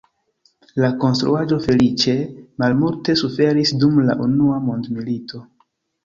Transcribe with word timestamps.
La 0.83 0.87
konstruaĵo 1.01 1.57
feliĉe 1.65 2.15
malmulte 2.63 3.15
suferis 3.21 3.73
dum 3.83 3.99
la 4.07 4.15
Unua 4.29 4.57
Mondmilito. 4.71 5.43